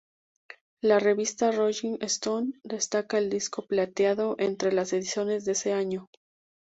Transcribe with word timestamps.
La 0.81 0.97
revista 0.97 1.51
¨Rolling 1.51 1.97
Stone¨ 2.01 2.59
destaca 2.63 3.19
el 3.19 3.29
disco 3.29 3.67
plateado 3.67 4.33
entre 4.39 4.71
las 4.73 4.93
ediciones 4.93 5.45
de 5.45 5.51
ese 5.51 5.73
año. 5.73 6.09